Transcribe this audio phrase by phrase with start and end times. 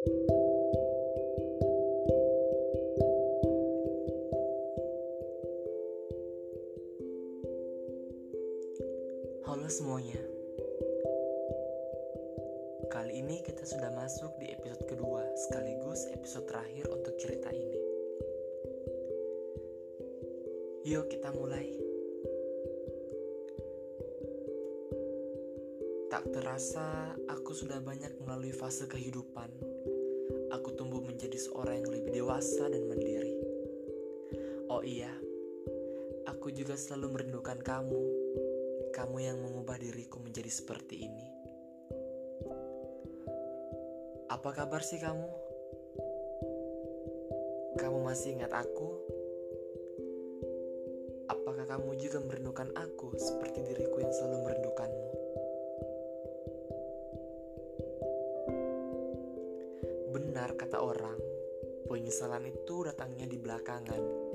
[0.00, 0.16] Halo
[9.68, 10.16] semuanya.
[12.88, 17.76] Kali ini kita sudah masuk di episode kedua Sekaligus episode terakhir untuk cerita ini.
[20.88, 21.76] Yuk kita mulai.
[26.08, 29.69] Tak terasa aku sudah banyak melalui fase kehidupan
[31.40, 33.32] seorang yang lebih dewasa dan mandiri
[34.70, 35.10] Oh iya,
[36.28, 38.00] aku juga selalu merindukan kamu
[38.90, 41.26] kamu yang mengubah diriku menjadi seperti ini.
[44.30, 45.26] Apa kabar sih kamu?
[47.78, 48.88] Kamu masih ingat aku?
[51.30, 55.08] Apakah kamu juga merindukan aku seperti diriku yang selalu merindukanmu?
[60.10, 61.18] Benar kata orang,
[61.90, 64.30] penyesalan itu datangnya di belakangan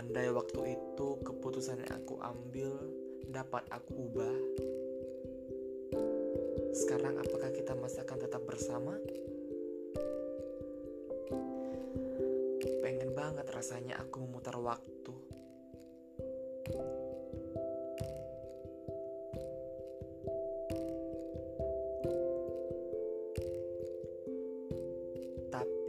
[0.00, 2.72] Andai waktu itu keputusan yang aku ambil
[3.30, 4.36] dapat aku ubah,
[6.74, 8.96] sekarang apakah kita masih akan tetap bersama?
[12.82, 15.29] Pengen banget rasanya aku memutar waktu.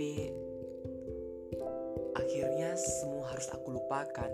[0.02, 0.34] Tapi
[2.18, 4.34] Akhirnya semua harus aku lupakan.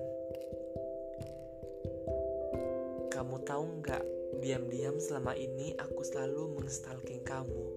[3.11, 4.03] Kamu tahu nggak,
[4.39, 7.67] diam-diam selama ini aku selalu menstalking kamu.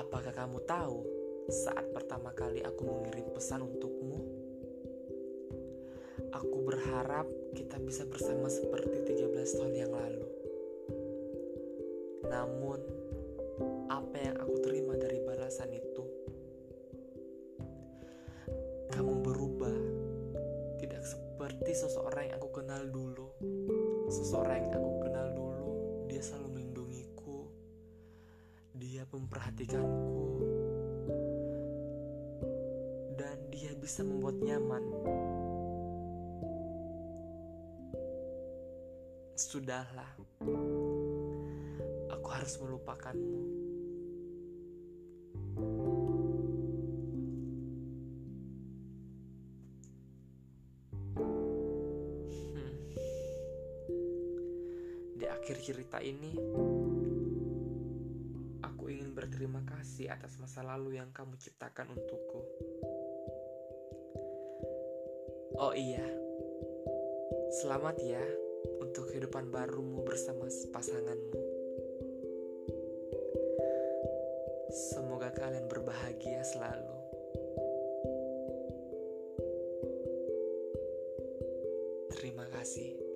[0.00, 1.04] Apakah kamu tahu
[1.52, 4.24] saat pertama kali aku mengirim pesan untukmu?
[6.32, 10.24] Aku berharap kita bisa bersama seperti 13 tahun yang lalu.
[12.24, 12.99] Namun,
[21.70, 23.28] seperti seseorang yang aku kenal dulu.
[24.10, 25.70] Seseorang yang aku kenal dulu,
[26.10, 27.46] dia selalu melindungiku.
[28.74, 30.26] Dia memperhatikanku.
[33.14, 34.82] Dan dia bisa membuat nyaman.
[39.38, 40.10] Sudahlah.
[42.10, 43.69] Aku harus melupakanmu.
[55.30, 56.34] Akhir cerita ini,
[58.66, 62.40] aku ingin berterima kasih atas masa lalu yang kamu ciptakan untukku.
[65.60, 66.02] Oh iya,
[67.62, 68.24] selamat ya
[68.82, 71.38] untuk kehidupan barumu bersama pasanganmu.
[74.70, 76.96] Semoga kalian berbahagia selalu.
[82.14, 83.09] Terima kasih.